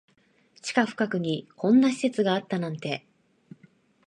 [0.63, 3.05] 地下深くにこんな施設があったなんて